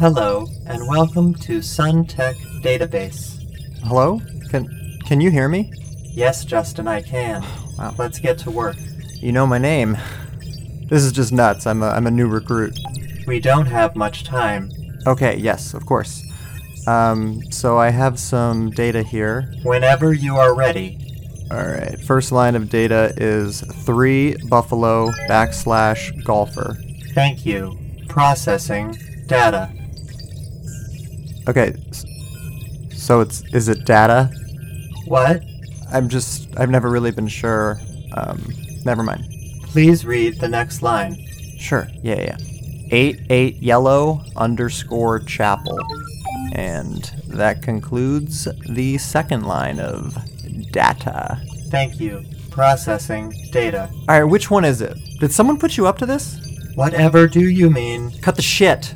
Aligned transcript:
Hello, 0.00 0.46
and 0.64 0.88
welcome 0.88 1.34
to 1.34 1.58
SunTech 1.58 2.62
Database. 2.62 3.38
Hello? 3.84 4.18
Can 4.48 4.66
can 5.04 5.20
you 5.20 5.30
hear 5.30 5.46
me? 5.46 5.70
Yes, 6.14 6.46
Justin, 6.46 6.88
I 6.88 7.02
can. 7.02 7.44
Wow. 7.78 7.94
Let's 7.98 8.18
get 8.18 8.38
to 8.38 8.50
work. 8.50 8.76
You 9.16 9.32
know 9.32 9.46
my 9.46 9.58
name. 9.58 9.98
This 10.88 11.02
is 11.02 11.12
just 11.12 11.32
nuts. 11.32 11.66
I'm 11.66 11.82
a, 11.82 11.88
I'm 11.88 12.06
a 12.06 12.10
new 12.10 12.28
recruit. 12.28 12.78
We 13.26 13.40
don't 13.40 13.66
have 13.66 13.94
much 13.94 14.24
time. 14.24 14.70
Okay, 15.06 15.36
yes, 15.36 15.74
of 15.74 15.84
course. 15.84 16.22
Um, 16.86 17.42
so 17.50 17.76
I 17.76 17.90
have 17.90 18.18
some 18.18 18.70
data 18.70 19.02
here. 19.02 19.52
Whenever 19.64 20.14
you 20.14 20.36
are 20.36 20.54
ready. 20.54 20.96
All 21.50 21.66
right. 21.66 22.00
First 22.00 22.32
line 22.32 22.56
of 22.56 22.70
data 22.70 23.12
is 23.18 23.60
three 23.84 24.34
buffalo 24.48 25.10
backslash 25.28 26.24
golfer. 26.24 26.78
Thank 27.12 27.44
you. 27.44 27.78
Processing 28.08 28.96
data. 29.26 29.70
Okay. 31.50 31.74
So 32.92 33.18
it's 33.18 33.42
is 33.52 33.68
it 33.68 33.84
data? 33.84 34.30
What? 35.06 35.42
I'm 35.90 36.08
just 36.08 36.48
I've 36.56 36.70
never 36.70 36.88
really 36.88 37.10
been 37.10 37.26
sure. 37.26 37.80
Um, 38.12 38.40
never 38.84 39.02
mind. 39.02 39.24
Please 39.64 40.06
read 40.06 40.38
the 40.38 40.48
next 40.48 40.80
line. 40.80 41.16
Sure. 41.58 41.88
Yeah, 42.04 42.20
yeah. 42.20 42.36
Eight 42.92 43.22
eight 43.30 43.56
yellow 43.56 44.22
underscore 44.36 45.18
chapel, 45.18 45.76
and 46.52 47.02
that 47.26 47.62
concludes 47.62 48.46
the 48.68 48.98
second 48.98 49.42
line 49.42 49.80
of 49.80 50.16
data. 50.70 51.40
Thank 51.66 51.98
you. 51.98 52.24
Processing 52.50 53.34
data. 53.50 53.90
All 54.08 54.20
right, 54.20 54.24
which 54.24 54.52
one 54.52 54.64
is 54.64 54.80
it? 54.80 54.96
Did 55.18 55.32
someone 55.32 55.58
put 55.58 55.76
you 55.76 55.88
up 55.88 55.98
to 55.98 56.06
this? 56.06 56.38
Whatever 56.76 57.26
do 57.26 57.48
you 57.48 57.70
mean? 57.70 58.12
Cut 58.20 58.36
the 58.36 58.42
shit. 58.42 58.94